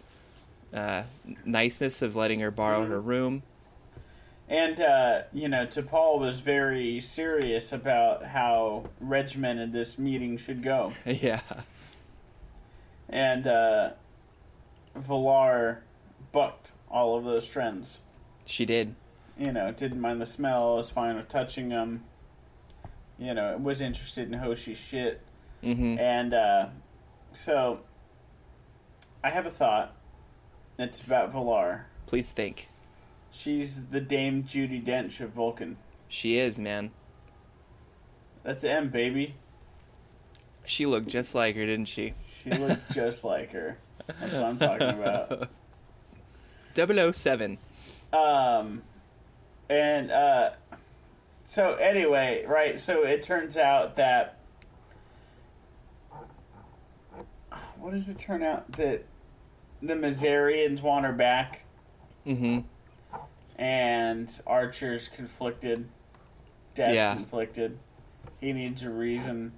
uh, 0.73 1.03
niceness 1.45 2.01
of 2.01 2.15
letting 2.15 2.39
her 2.41 2.51
borrow 2.51 2.81
Mm-hmm. 2.83 2.91
her 2.91 3.01
room. 3.01 3.43
And 4.49 4.79
uh, 4.79 5.21
you 5.33 5.49
know, 5.49 5.65
T'Pol 5.65 6.19
was 6.19 6.39
very 6.39 7.01
serious 7.01 7.73
about 7.73 8.23
how 8.25 8.85
regimented 9.01 9.73
this 9.73 9.97
meeting 9.99 10.37
should 10.37 10.63
go. 10.63 10.93
yeah, 11.05 11.41
And 13.09 13.45
uh, 13.45 13.89
V'Lar 14.97 15.79
bucked 16.31 16.71
all 16.89 17.17
of 17.17 17.25
those 17.25 17.47
trends. 17.47 17.99
she 18.45 18.65
did. 18.65 18.95
You 19.37 19.51
know, 19.51 19.71
didn't 19.71 19.99
mind 20.01 20.19
the 20.21 20.25
smell, 20.25 20.77
was 20.77 20.89
fine 20.89 21.15
with 21.17 21.27
touching 21.27 21.69
them. 21.69 22.03
You 23.19 23.33
know, 23.33 23.57
was 23.57 23.81
interested 23.81 24.31
in 24.31 24.39
Hoshi's 24.39 24.77
shit. 24.77 25.21
hmm 25.61 25.97
And 25.99 26.33
uh, 26.33 26.67
so, 27.33 27.81
I 29.23 29.29
have 29.29 29.45
a 29.45 29.49
thought. 29.51 29.93
It's 30.79 31.01
about 31.01 31.33
V'Lar. 31.33 31.81
Please 32.05 32.31
think. 32.31 32.69
She's 33.37 33.85
the 33.85 34.01
Dame 34.01 34.45
Judy 34.45 34.81
Dench 34.81 35.19
of 35.19 35.29
Vulcan. 35.29 35.77
She 36.07 36.39
is 36.39 36.57
man. 36.57 36.89
That's 38.41 38.63
M, 38.63 38.89
baby. 38.89 39.35
She 40.65 40.87
looked 40.87 41.07
just 41.07 41.35
like 41.35 41.55
her, 41.55 41.63
didn't 41.63 41.87
she? 41.87 42.15
She 42.43 42.49
looked 42.49 42.91
just 42.93 43.23
like 43.23 43.51
her. 43.51 43.77
That's 44.19 44.33
what 44.33 44.43
I'm 44.43 44.57
talking 44.57 44.89
about. 44.89 45.49
007. 47.13 47.59
Um, 48.11 48.81
and 49.69 50.09
uh, 50.09 50.49
so 51.45 51.73
anyway, 51.75 52.43
right? 52.47 52.79
So 52.79 53.03
it 53.03 53.21
turns 53.21 53.55
out 53.55 53.97
that 53.97 54.39
what 57.77 57.93
does 57.93 58.09
it 58.09 58.17
turn 58.17 58.41
out 58.41 58.71
that 58.73 59.03
the 59.83 59.93
Mazarians 59.93 60.81
want 60.81 61.05
her 61.05 61.13
back, 61.13 61.61
hmm 62.25 62.61
and 63.57 64.39
Archer's 64.45 65.07
conflicted. 65.07 65.87
Dad's 66.75 66.95
Yeah. 66.95 67.15
conflicted. 67.15 67.77
He 68.39 68.53
needs 68.53 68.83
a 68.83 68.89
reason, 68.89 69.53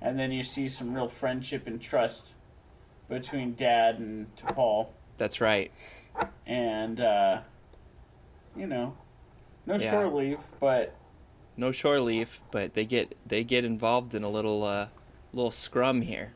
and 0.00 0.18
then 0.18 0.32
you 0.32 0.42
see 0.42 0.68
some 0.68 0.94
real 0.94 1.08
friendship 1.08 1.66
and 1.66 1.80
trust 1.80 2.34
between 3.08 3.54
Dad 3.54 3.98
and 3.98 4.34
T'Pol. 4.36 4.88
That's 5.16 5.40
right. 5.40 5.70
and 6.46 7.00
uh, 7.00 7.40
you 8.56 8.66
know, 8.66 8.94
no 9.66 9.76
Yeah. 9.76 9.90
shore 9.90 10.06
leave, 10.08 10.38
but 10.60 10.94
No 11.56 11.70
shore 11.72 12.00
leave, 12.00 12.40
but 12.50 12.74
they 12.74 12.84
get 12.84 13.16
they 13.26 13.44
get 13.44 13.64
involved 13.64 14.14
in 14.14 14.22
a 14.22 14.28
little 14.30 14.62
uh, 14.64 14.88
little 15.32 15.50
scrum 15.50 16.02
here, 16.02 16.32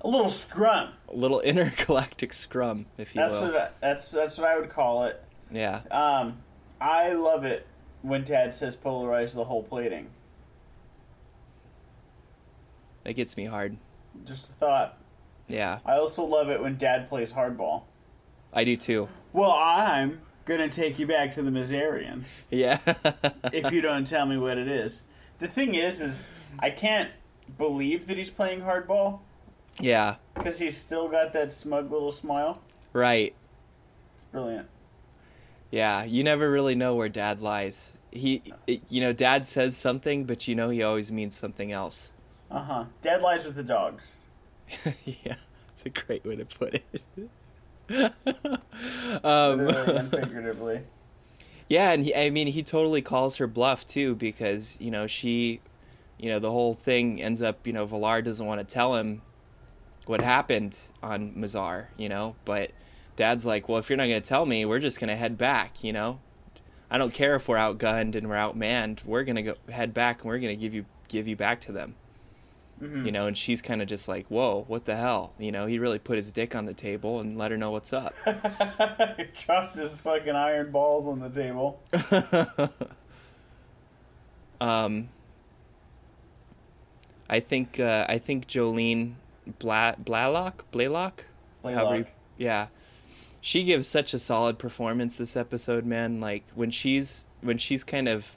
a 0.00 0.08
little 0.08 0.28
scrum. 0.28 0.90
a 1.08 1.14
little 1.14 1.40
intergalactic 1.52 2.32
scrum, 2.32 2.86
if 2.98 3.14
you 3.14 3.20
That's 3.22 3.32
will. 3.34 3.52
what 3.52 3.56
I, 3.56 3.68
that's 3.80 4.10
that's 4.10 4.36
what 4.38 4.48
I 4.48 4.58
would 4.58 4.70
call 4.70 5.04
it. 5.04 5.22
Yeah. 5.52 5.82
Um, 5.90 6.38
I 6.80 7.12
love 7.12 7.44
it 7.44 7.66
when 8.02 8.24
Dad 8.24 8.54
says 8.54 8.76
polarize 8.76 9.34
the 9.34 9.44
hull 9.44 9.62
plating. 9.62 10.08
That 13.02 13.14
gets 13.14 13.36
me 13.36 13.44
hard. 13.44 13.76
Just 14.24 14.50
a 14.50 14.52
thought. 14.54 14.98
Yeah, 15.48 15.80
I 15.84 15.94
also 15.96 16.24
love 16.24 16.48
it 16.48 16.62
when 16.62 16.76
Dad 16.76 17.08
plays 17.08 17.32
hardball. 17.32 17.82
I 18.52 18.64
do 18.64 18.76
too. 18.76 19.08
Well, 19.32 19.50
I'm 19.52 20.20
gonna 20.44 20.68
take 20.68 20.98
you 20.98 21.06
back 21.06 21.34
to 21.34 21.42
the 21.42 21.50
Mazarians 21.50 22.26
Yeah. 22.50 22.78
if 23.52 23.72
you 23.72 23.80
don't 23.80 24.06
tell 24.06 24.26
me 24.26 24.36
what 24.36 24.58
it 24.58 24.68
is. 24.68 25.02
The 25.38 25.48
thing 25.48 25.74
is, 25.74 26.00
is 26.00 26.26
I 26.58 26.70
can't 26.70 27.10
believe 27.58 28.06
that 28.06 28.16
he's 28.16 28.30
playing 28.30 28.60
hardball 28.60 29.20
yeah, 29.80 30.16
because 30.34 30.58
he's 30.58 30.76
still 30.76 31.08
got 31.08 31.32
that 31.32 31.52
smug 31.52 31.90
little 31.90 32.12
smile. 32.12 32.62
right. 32.92 33.34
It's 34.14 34.24
brilliant. 34.24 34.68
Yeah, 35.72 36.04
you 36.04 36.22
never 36.22 36.50
really 36.50 36.74
know 36.74 36.94
where 36.94 37.08
dad 37.08 37.40
lies. 37.40 37.96
He, 38.10 38.42
you 38.66 39.00
know, 39.00 39.14
dad 39.14 39.48
says 39.48 39.74
something, 39.74 40.24
but 40.24 40.46
you 40.46 40.54
know 40.54 40.68
he 40.68 40.82
always 40.82 41.10
means 41.10 41.34
something 41.34 41.72
else. 41.72 42.12
Uh 42.50 42.62
huh. 42.62 42.84
Dad 43.00 43.22
lies 43.22 43.46
with 43.46 43.54
the 43.54 43.62
dogs. 43.62 44.16
yeah, 45.04 45.36
that's 45.68 45.86
a 45.86 45.88
great 45.88 46.26
way 46.26 46.36
to 46.36 46.44
put 46.44 46.74
it. 46.74 47.30
um, 49.24 49.66
Literally 49.66 49.96
and 49.96 50.10
figuratively. 50.10 50.80
yeah, 51.70 51.92
and 51.92 52.04
he, 52.04 52.14
I 52.14 52.28
mean, 52.28 52.48
he 52.48 52.62
totally 52.62 53.00
calls 53.00 53.36
her 53.36 53.46
bluff 53.46 53.86
too 53.86 54.14
because 54.14 54.76
you 54.78 54.90
know 54.90 55.06
she, 55.06 55.62
you 56.18 56.28
know, 56.28 56.38
the 56.38 56.50
whole 56.50 56.74
thing 56.74 57.22
ends 57.22 57.40
up, 57.40 57.66
you 57.66 57.72
know, 57.72 57.86
V'Lar 57.86 58.22
doesn't 58.22 58.44
want 58.44 58.60
to 58.60 58.70
tell 58.70 58.96
him 58.96 59.22
what 60.04 60.20
happened 60.20 60.78
on 61.02 61.32
Mazar, 61.32 61.86
you 61.96 62.10
know, 62.10 62.36
but 62.44 62.72
Dad's 63.16 63.44
like, 63.46 63.68
well, 63.68 63.78
if 63.78 63.88
you're 63.90 63.96
not 63.96 64.06
going 64.06 64.20
to 64.22 64.28
tell 64.28 64.46
me, 64.46 64.64
we're 64.64 64.78
just 64.78 64.98
going 64.98 65.08
to 65.08 65.16
head 65.16 65.36
back, 65.38 65.84
you 65.84 65.92
know. 65.92 66.18
I 66.90 66.98
don't 66.98 67.12
care 67.14 67.34
if 67.36 67.48
we're 67.48 67.56
outgunned 67.56 68.14
and 68.14 68.28
we're 68.28 68.36
outmanned. 68.36 69.04
We're 69.04 69.24
going 69.24 69.36
to 69.36 69.42
go 69.42 69.54
head 69.70 69.94
back 69.94 70.20
and 70.22 70.26
we're 70.28 70.38
going 70.38 70.56
to 70.56 70.60
give 70.60 70.74
you 70.74 70.84
give 71.08 71.26
you 71.28 71.36
back 71.36 71.60
to 71.62 71.72
them. 71.72 71.94
You 72.80 73.12
know, 73.12 73.28
and 73.28 73.38
she's 73.38 73.62
kind 73.62 73.80
of 73.80 73.86
just 73.86 74.08
like, 74.08 74.26
"Whoa, 74.26 74.64
what 74.66 74.86
the 74.86 74.96
hell?" 74.96 75.34
You 75.38 75.52
know, 75.52 75.66
he 75.66 75.78
really 75.78 76.00
put 76.00 76.16
his 76.16 76.32
dick 76.32 76.56
on 76.56 76.64
the 76.66 76.74
table 76.74 77.20
and 77.20 77.38
let 77.38 77.52
her 77.52 77.56
know 77.56 77.70
what's 77.70 77.92
up. 77.92 78.12
he 79.16 79.24
dropped 79.44 79.76
his 79.76 80.00
fucking 80.00 80.34
iron 80.34 80.72
balls 80.72 81.06
on 81.06 81.20
the 81.20 81.28
table. 81.28 81.80
Um, 84.60 85.08
I 87.28 87.40
think 87.40 87.80
uh, 87.80 88.06
I 88.08 88.18
think 88.18 88.46
Jolene 88.46 89.14
Bla- 89.58 89.96
Blalock 90.02 90.52
Blaylock, 90.70 91.24
however 91.74 91.96
you- 91.98 92.06
yeah, 92.38 92.68
she 93.44 93.64
gives 93.64 93.88
such 93.88 94.14
a 94.14 94.18
solid 94.20 94.56
performance 94.56 95.18
this 95.18 95.36
episode, 95.36 95.84
man. 95.84 96.20
Like 96.20 96.44
when 96.54 96.70
she's 96.70 97.26
when 97.42 97.58
she's 97.58 97.82
kind 97.84 98.08
of, 98.08 98.36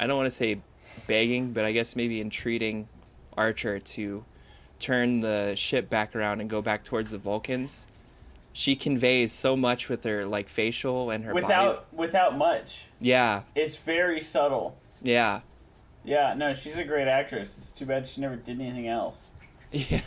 I 0.00 0.06
don't 0.06 0.16
want 0.16 0.26
to 0.26 0.30
say 0.34 0.62
begging, 1.06 1.52
but 1.52 1.64
I 1.66 1.72
guess 1.72 1.94
maybe 1.94 2.20
entreating 2.20 2.88
Archer 3.36 3.78
to 3.78 4.24
turn 4.78 5.20
the 5.20 5.54
ship 5.56 5.90
back 5.90 6.16
around 6.16 6.40
and 6.40 6.48
go 6.48 6.62
back 6.62 6.84
towards 6.84 7.10
the 7.10 7.18
Vulcans. 7.18 7.86
She 8.54 8.74
conveys 8.74 9.30
so 9.30 9.54
much 9.54 9.90
with 9.90 10.04
her 10.04 10.24
like 10.24 10.48
facial 10.48 11.10
and 11.10 11.24
her 11.24 11.34
body. 11.34 11.44
Without 11.44 11.86
without 11.92 12.38
much. 12.38 12.86
Yeah, 12.98 13.42
It's 13.54 13.76
very 13.76 14.22
subtle. 14.22 14.78
yeah, 15.02 15.40
Yeah, 16.02 16.32
no, 16.32 16.54
she's 16.54 16.78
a 16.78 16.84
great 16.84 17.08
actress. 17.08 17.58
It's 17.58 17.70
too 17.70 17.84
bad 17.84 18.08
she 18.08 18.22
never 18.22 18.36
did 18.36 18.58
anything 18.58 18.88
else. 18.88 19.28
yeah. 19.70 20.00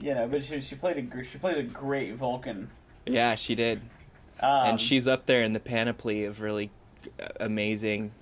You 0.00 0.14
know, 0.14 0.26
but 0.26 0.42
she 0.42 0.60
she 0.60 0.74
played 0.76 0.96
a 0.96 1.24
she 1.24 1.38
plays 1.38 1.58
a 1.58 1.62
great 1.62 2.14
Vulcan. 2.14 2.70
Yeah, 3.06 3.34
she 3.34 3.54
did. 3.54 3.82
Um, 4.40 4.60
and 4.70 4.80
she's 4.80 5.06
up 5.06 5.26
there 5.26 5.42
in 5.42 5.52
the 5.52 5.60
panoply 5.60 6.24
of 6.24 6.40
really 6.40 6.70
amazing 7.38 8.12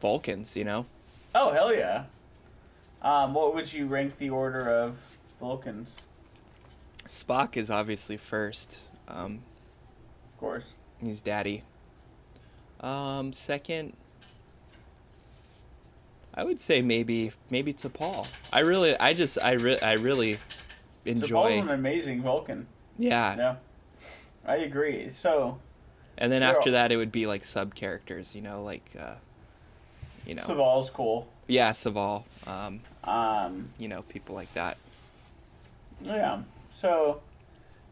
Vulcans, 0.00 0.56
you 0.56 0.64
know? 0.64 0.86
oh 1.34 1.52
hell 1.52 1.74
yeah. 1.74 2.04
Um, 3.02 3.34
what 3.34 3.54
would 3.54 3.70
you 3.72 3.86
rank 3.86 4.16
the 4.18 4.30
order 4.30 4.70
of 4.70 4.96
Vulcans? 5.40 6.00
Spock 7.06 7.56
is 7.58 7.68
obviously 7.70 8.16
first. 8.16 8.78
Um, 9.08 9.40
Of 10.32 10.40
course. 10.40 10.64
he's 11.02 11.20
daddy. 11.20 11.62
Um, 12.80 13.34
second, 13.34 13.92
I 16.34 16.44
would 16.44 16.60
say 16.60 16.80
maybe 16.80 17.32
maybe 17.50 17.74
T'Pol. 17.74 18.30
I 18.52 18.60
really, 18.60 18.96
I 18.98 19.12
just, 19.12 19.38
I 19.42 19.52
re- 19.52 19.80
I 19.80 19.92
really 19.94 20.38
So 21.04 21.10
enjoy. 21.10 21.52
T'Pol's 21.52 21.62
an 21.62 21.70
amazing 21.70 22.22
Vulcan. 22.22 22.66
yeah. 22.98 23.36
Yeah, 23.36 23.56
I 24.46 24.56
agree. 24.56 25.10
So 25.12 25.58
And 26.18 26.30
then 26.32 26.42
after 26.42 26.70
all- 26.70 26.72
that, 26.72 26.92
it 26.92 26.96
would 26.96 27.12
be 27.12 27.26
like 27.26 27.44
sub 27.44 27.74
characters, 27.74 28.34
you 28.34 28.42
know, 28.42 28.62
like, 28.62 28.84
uh, 28.98 29.14
you 30.26 30.34
know, 30.34 30.42
Soval's 30.42 30.90
cool. 30.90 31.28
yeah, 31.48 31.70
Soval, 31.70 32.24
um, 32.46 32.80
Um, 33.04 33.70
you 33.78 33.88
know, 33.88 34.02
people 34.02 34.34
like 34.34 34.52
that. 34.54 34.78
yeah. 36.02 36.42
So 36.70 37.20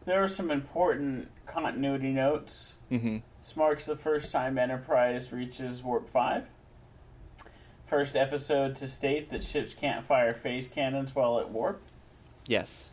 there 0.05 0.23
are 0.23 0.27
some 0.27 0.49
important 0.51 1.29
continuity 1.45 2.11
notes. 2.11 2.73
hmm 2.89 3.17
This 3.39 3.55
marks 3.55 3.85
the 3.85 3.95
first 3.97 4.31
time 4.31 4.57
Enterprise 4.57 5.31
reaches 5.31 5.83
Warp 5.83 6.09
5. 6.09 6.45
First 7.85 8.15
episode 8.15 8.75
to 8.77 8.87
state 8.87 9.29
that 9.29 9.43
ships 9.43 9.73
can't 9.73 10.05
fire 10.05 10.33
phase 10.33 10.67
cannons 10.67 11.13
while 11.13 11.39
at 11.39 11.49
warp. 11.51 11.81
Yes. 12.47 12.89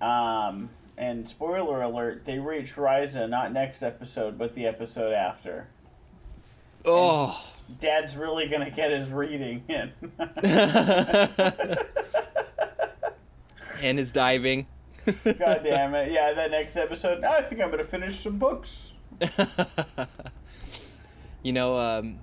Um, 0.00 0.70
and 0.96 1.28
spoiler 1.28 1.82
alert, 1.82 2.24
they 2.24 2.38
reach 2.38 2.74
Risa 2.76 3.28
not 3.28 3.52
next 3.52 3.82
episode, 3.82 4.38
but 4.38 4.54
the 4.54 4.66
episode 4.66 5.12
after. 5.12 5.68
Oh. 6.84 7.52
Dad's 7.80 8.16
really 8.16 8.48
gonna 8.48 8.70
get 8.70 8.92
his 8.92 9.08
reading 9.10 9.64
in. 9.68 9.92
and 13.82 13.98
his 13.98 14.12
diving. 14.12 14.66
God 15.24 15.60
damn 15.64 15.94
it. 15.94 16.12
Yeah, 16.12 16.32
that 16.32 16.50
next 16.50 16.76
episode, 16.76 17.24
I 17.24 17.42
think 17.42 17.60
I'm 17.60 17.70
gonna 17.70 17.84
finish 17.84 18.20
some 18.20 18.38
books. 18.38 18.92
You 21.46 21.52
know, 21.52 21.78
um, 21.78 22.18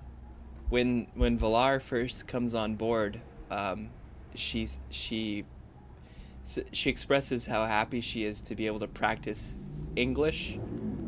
when 0.68 1.08
when 1.14 1.40
V'Lar 1.40 1.82
first 1.82 2.28
comes 2.28 2.54
on 2.54 2.76
board, 2.76 3.22
um, 3.50 3.90
she's 4.36 4.82
she 4.90 5.46
she 6.72 6.90
expresses 6.90 7.46
how 7.46 7.66
happy 7.66 8.02
she 8.02 8.26
is 8.26 8.42
to 8.42 8.56
be 8.56 8.68
able 8.68 8.80
to 8.80 8.88
practice 8.88 9.58
English 9.96 10.58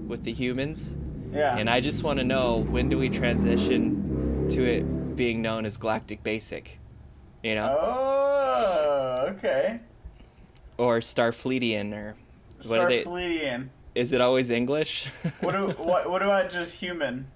with 0.07 0.23
the 0.23 0.31
humans, 0.33 0.95
Yeah. 1.33 1.57
and 1.57 1.69
I 1.69 1.81
just 1.81 2.03
want 2.03 2.19
to 2.19 2.25
know 2.25 2.57
when 2.69 2.89
do 2.89 2.97
we 2.97 3.09
transition 3.09 4.47
to 4.49 4.63
it 4.63 5.15
being 5.15 5.41
known 5.41 5.65
as 5.65 5.77
Galactic 5.77 6.23
Basic, 6.23 6.79
you 7.43 7.55
know, 7.55 7.75
Oh, 7.79 9.25
okay. 9.35 9.79
or 10.77 10.99
Starfleetian, 10.99 11.93
or 11.93 12.15
what 12.67 12.79
are 12.79 12.87
they? 12.89 13.03
Starfleetian. 13.03 13.69
Is 13.95 14.11
it 14.13 14.21
always 14.21 14.49
English? 14.49 15.07
What 15.39 15.51
do 15.53 15.67
what 15.83 16.09
what 16.09 16.21
about 16.21 16.51
just 16.51 16.75
human? 16.75 17.27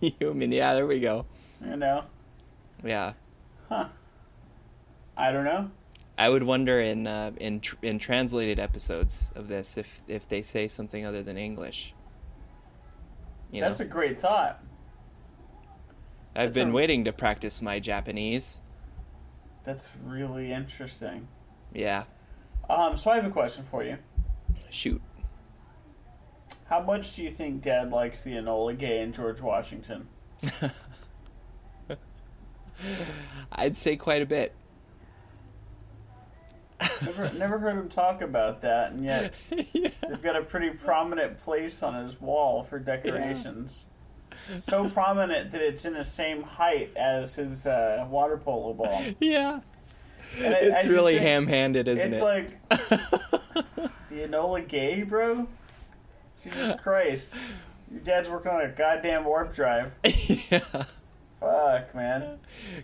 Human, 0.00 0.52
yeah, 0.52 0.74
there 0.74 0.86
we 0.86 1.00
go. 1.00 1.24
You 1.64 1.76
know? 1.76 2.04
Yeah. 2.84 3.14
Huh. 3.70 3.86
I 5.16 5.32
don't 5.32 5.44
know. 5.44 5.70
I 6.18 6.28
would 6.30 6.42
wonder 6.42 6.80
in 6.80 7.06
uh, 7.06 7.32
in 7.38 7.60
tr- 7.60 7.76
in 7.82 7.98
translated 7.98 8.58
episodes 8.58 9.32
of 9.34 9.48
this 9.48 9.76
if 9.76 10.02
if 10.08 10.28
they 10.28 10.42
say 10.42 10.66
something 10.68 11.04
other 11.04 11.22
than 11.22 11.36
English. 11.36 11.94
You 13.52 13.60
know, 13.60 13.68
That's 13.68 13.80
a 13.80 13.84
great 13.84 14.20
thought. 14.20 14.62
I've 16.34 16.46
that's 16.48 16.54
been 16.54 16.70
a- 16.70 16.72
waiting 16.72 17.04
to 17.04 17.12
practice 17.12 17.60
my 17.62 17.78
Japanese. 17.80 18.60
That's 19.64 19.86
really 20.04 20.52
interesting. 20.52 21.28
Yeah, 21.72 22.04
Um, 22.70 22.96
so 22.96 23.10
I 23.10 23.16
have 23.16 23.24
a 23.26 23.30
question 23.30 23.64
for 23.70 23.82
you. 23.84 23.98
shoot. 24.70 25.02
How 26.66 26.80
much 26.80 27.14
do 27.16 27.22
you 27.22 27.30
think 27.32 27.62
Dad 27.62 27.90
likes 27.90 28.22
the 28.24 28.30
Enola 28.32 28.76
Gay 28.78 29.00
and 29.02 29.12
George 29.12 29.40
Washington? 29.40 30.08
I'd 33.52 33.76
say 33.76 33.96
quite 33.96 34.22
a 34.22 34.26
bit. 34.26 34.54
Never, 37.04 37.30
never 37.38 37.58
heard 37.58 37.76
him 37.78 37.88
talk 37.88 38.20
about 38.22 38.60
that, 38.62 38.92
and 38.92 39.04
yet 39.04 39.32
yeah. 39.50 39.90
they've 40.08 40.22
got 40.22 40.36
a 40.36 40.42
pretty 40.42 40.70
prominent 40.70 41.42
place 41.42 41.82
on 41.82 41.94
his 42.04 42.20
wall 42.20 42.64
for 42.64 42.78
decorations. 42.78 43.84
So 44.58 44.90
prominent 44.90 45.52
that 45.52 45.62
it's 45.62 45.84
in 45.86 45.94
the 45.94 46.04
same 46.04 46.42
height 46.42 46.94
as 46.96 47.36
his 47.36 47.66
uh, 47.66 48.06
water 48.10 48.36
polo 48.36 48.74
ball. 48.74 49.02
yeah. 49.20 49.60
And 50.38 50.54
I- 50.54 50.58
I 50.58 50.60
It's 50.60 50.74
just 50.84 50.88
really 50.88 51.18
ham-handed, 51.18 51.88
isn't 51.88 52.12
it's 52.14 52.22
it? 52.22 52.54
It's 52.70 52.90
like 52.90 53.88
the 54.10 54.16
Enola 54.28 54.66
Gay, 54.66 55.02
bro. 55.02 55.46
Jesus 56.44 56.78
Christ, 56.80 57.34
your 57.90 58.00
dad's 58.00 58.28
working 58.28 58.52
on 58.52 58.60
a 58.60 58.68
goddamn 58.68 59.24
warp 59.24 59.54
drive. 59.54 59.92
yeah. 60.04 60.60
Fuck, 61.40 61.94
man. 61.94 62.38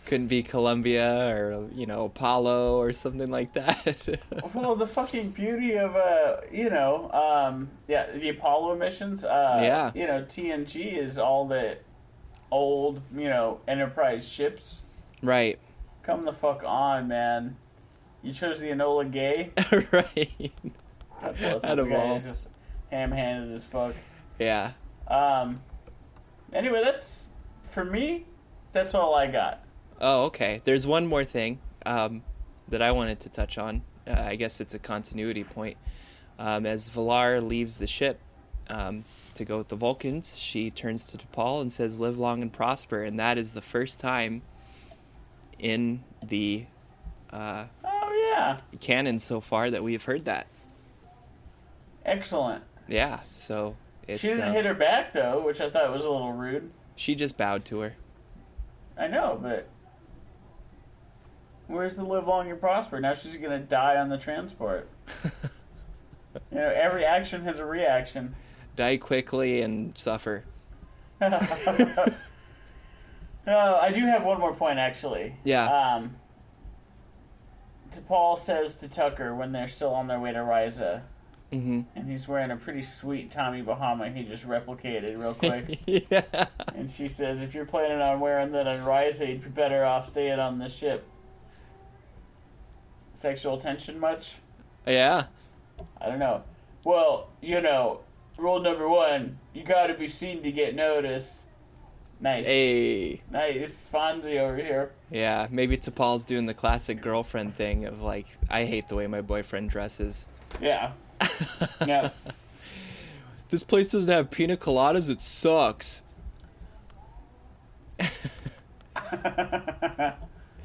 Couldn't 0.06 0.26
be 0.28 0.42
Columbia 0.42 1.34
or 1.34 1.68
you 1.74 1.86
know 1.86 2.04
Apollo 2.04 2.78
or 2.78 2.92
something 2.92 3.30
like 3.30 3.54
that. 3.54 3.96
Well, 4.54 4.76
the 4.76 4.86
fucking 4.86 5.30
beauty 5.30 5.76
of 5.76 5.96
uh, 5.96 6.36
you 6.52 6.68
know, 6.68 7.10
um, 7.12 7.70
yeah, 7.88 8.10
the 8.12 8.28
Apollo 8.28 8.76
missions. 8.76 9.24
Uh, 9.24 9.60
Yeah. 9.62 9.90
You 9.94 10.06
know, 10.06 10.22
TNG 10.22 10.96
is 10.98 11.18
all 11.18 11.46
the 11.48 11.78
old, 12.50 13.00
you 13.16 13.28
know, 13.30 13.60
Enterprise 13.66 14.28
ships. 14.28 14.82
right. 15.22 15.58
Come 16.02 16.24
the 16.24 16.32
fuck 16.32 16.62
on, 16.66 17.08
man. 17.08 17.56
You 18.22 18.32
chose 18.34 18.60
the 18.60 18.68
Enola 18.68 19.10
Gay. 19.10 19.50
right. 19.92 20.52
Bless. 21.38 21.64
Out 21.64 21.78
of 21.78 21.90
all. 21.92 22.18
just 22.20 22.48
ham-handed 22.90 23.54
as 23.54 23.64
fuck. 23.64 23.94
Yeah. 24.38 24.72
Um. 25.08 25.60
Anyway, 26.52 26.82
that's 26.84 27.30
for 27.70 27.84
me. 27.84 28.26
That's 28.72 28.94
all 28.94 29.14
I 29.14 29.26
got. 29.26 29.62
Oh, 30.00 30.24
okay. 30.24 30.60
There's 30.64 30.86
one 30.86 31.06
more 31.06 31.24
thing 31.24 31.60
um, 31.86 32.22
that 32.68 32.82
I 32.82 32.92
wanted 32.92 33.20
to 33.20 33.28
touch 33.28 33.58
on. 33.58 33.82
Uh, 34.06 34.12
I 34.18 34.36
guess 34.36 34.60
it's 34.60 34.74
a 34.74 34.78
continuity 34.78 35.44
point. 35.44 35.76
Um, 36.38 36.66
as 36.66 36.90
V'Lar 36.90 37.46
leaves 37.46 37.78
the 37.78 37.86
ship 37.86 38.18
um, 38.68 39.04
to 39.34 39.44
go 39.44 39.58
with 39.58 39.68
the 39.68 39.76
Vulcans, 39.76 40.36
she 40.38 40.70
turns 40.70 41.04
to 41.06 41.18
T'Pol 41.18 41.60
and 41.60 41.70
says, 41.70 42.00
"Live 42.00 42.18
long 42.18 42.42
and 42.42 42.52
prosper." 42.52 43.02
And 43.04 43.18
that 43.20 43.38
is 43.38 43.52
the 43.52 43.60
first 43.60 44.00
time 44.00 44.42
in 45.58 46.02
the 46.26 46.64
uh, 47.30 47.66
Oh 47.84 48.32
yeah, 48.34 48.58
canon 48.80 49.18
so 49.20 49.40
far 49.40 49.70
that 49.70 49.84
we've 49.84 50.04
heard 50.04 50.24
that. 50.24 50.46
excellent. 52.04 52.64
Yeah. 52.88 53.20
So 53.30 53.76
it's 54.08 54.20
she 54.20 54.28
didn't 54.28 54.48
uh, 54.48 54.52
hit 54.52 54.64
her 54.64 54.74
back 54.74 55.12
though, 55.12 55.44
which 55.44 55.60
I 55.60 55.70
thought 55.70 55.92
was 55.92 56.02
a 56.02 56.10
little 56.10 56.32
rude. 56.32 56.70
she 56.96 57.14
just 57.14 57.36
bowed 57.36 57.64
to 57.66 57.80
her. 57.80 57.94
I 58.96 59.06
know, 59.06 59.38
but 59.40 59.68
where's 61.66 61.94
the 61.94 62.04
live 62.04 62.26
long 62.26 62.50
and 62.50 62.60
prosper? 62.60 63.00
Now 63.00 63.14
she's 63.14 63.36
gonna 63.36 63.58
die 63.58 63.96
on 63.96 64.08
the 64.08 64.18
transport. 64.18 64.88
you 65.24 65.40
know, 66.52 66.68
every 66.68 67.04
action 67.04 67.44
has 67.44 67.58
a 67.58 67.66
reaction. 67.66 68.34
Die 68.76 68.96
quickly 68.98 69.62
and 69.62 69.96
suffer. 69.96 70.44
No, 73.46 73.76
I 73.80 73.90
do 73.90 74.00
have 74.06 74.24
one 74.24 74.38
more 74.38 74.54
point 74.54 74.78
actually. 74.78 75.34
Yeah. 75.44 75.66
Um, 75.66 76.16
T'Pol 77.90 78.38
says 78.38 78.78
to 78.78 78.88
Tucker 78.88 79.34
when 79.34 79.52
they're 79.52 79.68
still 79.68 79.92
on 79.92 80.06
their 80.06 80.20
way 80.20 80.32
to 80.32 80.38
Risa, 80.38 81.02
hmm 81.52 81.82
and 81.94 82.10
he's 82.10 82.26
wearing 82.26 82.50
a 82.50 82.56
pretty 82.56 82.82
sweet 82.82 83.30
Tommy 83.30 83.60
Bahama 83.60 84.08
he 84.10 84.24
just 84.24 84.48
replicated 84.48 85.20
real 85.20 85.34
quick. 85.34 85.80
yeah. 85.86 86.46
and 86.74 86.90
she 86.90 87.08
says, 87.08 87.42
if 87.42 87.54
you're 87.54 87.66
planning 87.66 88.00
on 88.00 88.20
wearing 88.20 88.52
that 88.52 88.66
on 88.66 88.80
Risa, 88.80 89.28
you'd 89.28 89.44
be 89.44 89.50
better 89.50 89.84
off 89.84 90.08
staying 90.08 90.38
on 90.38 90.58
the 90.58 90.68
ship. 90.68 91.06
Sexual 93.14 93.58
tension 93.58 94.00
much? 94.00 94.32
Yeah. 94.86 95.26
I 96.00 96.06
don't 96.06 96.18
know. 96.18 96.42
Well, 96.84 97.28
you 97.40 97.60
know, 97.60 98.00
rule 98.38 98.60
number 98.60 98.88
one, 98.88 99.38
you 99.52 99.62
gotta 99.62 99.94
be 99.94 100.08
seen 100.08 100.42
to 100.42 100.50
get 100.50 100.74
noticed. 100.74 101.42
Nice. 102.20 102.44
Hey. 102.44 103.20
Nice. 103.30 103.90
Fonzie 103.92 104.38
over 104.38 104.56
here. 104.56 104.92
Yeah, 105.10 105.48
maybe 105.50 105.76
T'Pol's 105.76 106.24
doing 106.24 106.46
the 106.46 106.54
classic 106.54 107.00
girlfriend 107.00 107.56
thing 107.56 107.84
of 107.84 108.00
like, 108.00 108.26
I 108.48 108.64
hate 108.64 108.88
the 108.88 108.94
way 108.94 109.06
my 109.08 109.20
boyfriend 109.20 109.70
dresses. 109.70 110.28
Yeah. 110.60 110.92
Yeah. 111.86 112.10
This 113.50 113.62
place 113.62 113.88
doesn't 113.88 114.12
have 114.12 114.30
pina 114.30 114.56
coladas, 114.56 115.10
it 115.10 115.22
sucks. 115.22 116.02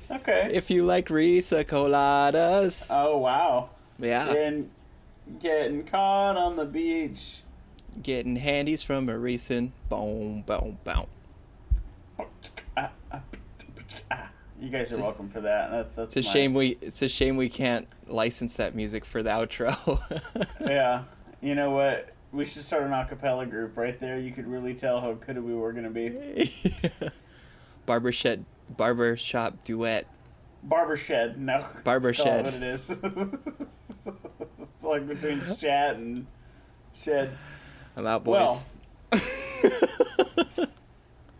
Okay. 0.09 0.51
If 0.53 0.69
you 0.69 0.83
like 0.83 1.07
Risa 1.07 1.65
coladas. 1.65 2.87
Oh, 2.89 3.17
wow. 3.17 3.71
Yeah. 3.99 4.29
And 4.29 4.69
getting 5.41 5.83
caught 5.83 6.37
on 6.37 6.55
the 6.55 6.65
beach. 6.65 7.41
Getting 8.01 8.37
handies 8.37 8.83
from 8.83 9.09
a 9.09 9.17
recent 9.17 9.71
boom, 9.89 10.43
boom, 10.45 10.77
boom. 10.83 11.07
You 14.59 14.69
guys 14.69 14.91
are 14.97 15.01
welcome 15.01 15.29
for 15.29 15.41
that. 15.41 15.69
That's 15.71 15.95
that's 15.95 16.15
It's 16.17 16.27
a 16.27 16.29
my- 16.29 16.33
shame 16.33 16.53
we. 16.53 16.77
It's 16.81 17.01
a 17.01 17.07
shame 17.07 17.37
we 17.37 17.49
can't 17.49 17.87
license 18.07 18.55
that 18.57 18.73
music 18.75 19.05
for 19.05 19.21
the 19.23 19.29
outro. 19.29 19.99
Yeah. 20.67 21.03
You 21.41 21.53
know 21.55 21.71
what? 21.71 22.09
We 22.31 22.45
should 22.45 22.63
start 22.63 22.83
an 22.83 22.89
acapella 22.91 23.49
group 23.49 23.77
right 23.77 23.99
there. 23.99 24.19
You 24.19 24.31
could 24.31 24.47
really 24.47 24.73
tell 24.73 24.99
how 24.99 25.13
good 25.13 25.37
we 25.41 25.53
were 25.53 25.71
gonna 25.71 25.89
be. 25.91 26.53
barber 27.85 28.11
shed, 28.11 28.43
barber 28.69 29.15
shop 29.15 29.63
duet. 29.63 30.07
Barber 30.63 30.97
shed, 30.97 31.39
no. 31.39 31.65
Barber 31.83 32.09
Let's 32.09 32.21
call 32.21 32.27
it 32.33 32.35
shed. 32.37 32.45
What 32.45 32.53
it 32.55 32.63
is. 32.63 32.89
it's 34.73 34.83
like 34.83 35.07
between 35.07 35.41
chat 35.57 35.95
and 35.95 36.25
shed. 36.93 37.37
I'm 37.95 38.07
out, 38.07 38.23
boys. 38.23 38.65
Well. 39.11 39.21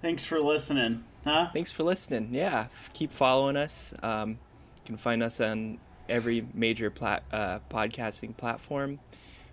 Thanks 0.01 0.23
for 0.23 0.39
listening, 0.39 1.03
huh? 1.27 1.49
Thanks 1.53 1.71
for 1.71 1.83
listening. 1.83 2.29
Yeah, 2.31 2.67
keep 2.93 3.11
following 3.11 3.55
us. 3.57 3.93
Um, 4.01 4.31
you 4.31 4.81
can 4.85 4.97
find 4.97 5.21
us 5.21 5.39
on 5.39 5.79
every 6.09 6.45
major 6.53 6.89
plat- 6.89 7.23
uh, 7.31 7.59
podcasting 7.69 8.35
platform. 8.37 8.99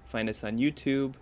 Find 0.07 0.29
us 0.29 0.45
on 0.45 0.59
YouTube. 0.59 1.15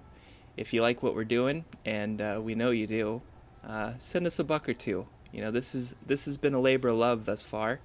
If 0.57 0.73
you 0.75 0.83
like 0.83 1.03
what 1.03 1.15
we're 1.15 1.25
doing, 1.25 1.65
and 1.87 2.21
uh, 2.21 2.41
we 2.43 2.55
know 2.55 2.71
you 2.71 2.87
do, 2.87 3.23
uh, 3.67 3.95
send 3.99 4.27
us 4.27 4.39
a 4.39 4.45
buck 4.45 4.69
or 4.69 4.75
two. 4.75 5.07
You 5.33 5.41
know, 5.41 5.51
this 5.51 5.75
is 5.75 5.95
this 6.05 6.27
has 6.27 6.37
been 6.37 6.53
a 6.53 6.61
labor 6.61 6.89
of 6.89 6.99
love 6.99 7.25
thus 7.25 7.43
far, 7.43 7.81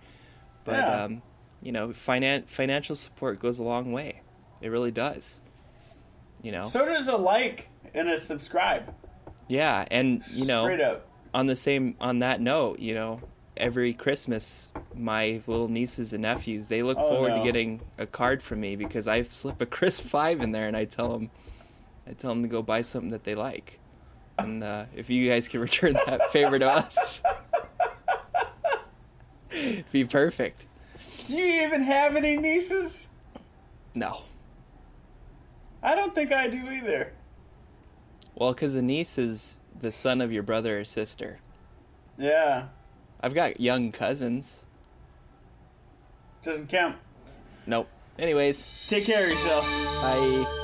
but 0.66 0.74
Yeah. 0.74 1.04
um, 1.06 1.22
you 1.62 1.72
know, 1.72 1.90
finan- 1.90 2.48
financial 2.48 2.96
support 2.96 3.40
goes 3.40 3.58
a 3.58 3.64
long 3.64 3.92
way. 3.94 4.22
It 4.62 4.68
really 4.70 4.92
does. 4.92 5.42
You 6.44 6.52
know, 6.52 6.68
So 6.68 6.86
does 6.86 7.08
a 7.08 7.16
like 7.16 7.70
and 7.94 8.10
a 8.10 8.20
subscribe. 8.20 8.94
yeah, 9.48 9.86
and 9.90 10.24
you 10.34 10.46
know, 10.46 10.66
Straight 10.66 10.82
up. 10.82 11.08
On 11.34 11.48
the 11.48 11.56
same 11.56 11.96
on 12.00 12.20
that 12.20 12.42
note, 12.42 12.80
you 12.80 12.94
know, 12.94 13.22
every 13.56 13.94
Christmas 13.94 14.72
my 14.96 15.42
little 15.48 15.68
nieces 15.68 16.14
and 16.14 16.22
nephews 16.24 16.68
they 16.68 16.82
look 16.84 16.98
Oh, 17.00 17.08
forward 17.10 17.30
no. 17.30 17.38
to 17.40 17.44
getting 17.44 17.82
a 17.98 18.06
card 18.06 18.42
from 18.44 18.60
me 18.62 18.76
because 18.76 19.08
I 19.08 19.24
slip 19.24 19.60
a 19.62 19.66
crisp 19.78 20.06
five 20.06 20.42
in 20.42 20.52
there 20.52 20.68
and 20.68 20.76
I 20.78 20.86
tell 20.86 21.12
them 21.14 21.30
I 22.08 22.14
tell 22.14 22.30
them 22.32 22.42
to 22.44 22.48
go 22.48 22.62
buy 22.62 22.82
something 22.84 23.10
that 23.12 23.24
they 23.24 23.36
like. 23.36 23.80
And 24.40 24.64
uh, 24.64 24.86
if 24.96 25.10
you 25.10 25.28
guys 25.30 25.48
can 25.48 25.60
return 25.62 25.94
that 26.06 26.32
favor 26.32 26.60
to 26.60 26.70
us, 26.70 27.22
be 29.92 30.06
perfect. 30.06 30.66
Do 31.28 31.36
you 31.36 31.64
even 31.66 31.82
have 31.84 32.16
any 32.16 32.38
nieces? 32.38 33.08
No, 33.96 34.22
I 35.82 35.96
don't 35.96 36.14
think 36.14 36.32
I 36.32 36.48
do 36.48 36.70
either. 36.70 37.12
well, 38.36 38.54
because 38.54 38.76
a 38.76 38.82
niece 38.82 39.18
is 39.18 39.60
the 39.80 39.92
son 39.92 40.22
of 40.22 40.32
your 40.32 40.44
brother 40.44 40.80
or 40.80 40.84
sister. 40.84 41.40
Yeah. 42.18 42.68
I've 43.22 43.34
got 43.34 43.60
young 43.60 43.92
cousins. 43.92 44.64
Doesn't 46.44 46.68
count. 46.68 46.96
Nope. 47.66 47.88
Anyways, 48.18 48.88
Take 48.90 49.06
care 49.06 49.24
of 49.24 49.30
yourself. 49.30 49.66
bye. 50.02 50.64